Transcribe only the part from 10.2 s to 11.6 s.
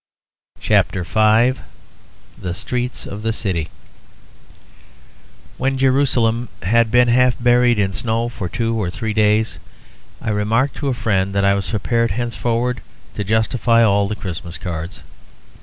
remarked to a friend that I